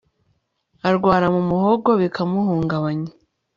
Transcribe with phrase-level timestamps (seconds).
[0.87, 3.11] arwara mu muhogo bikamuhungabanya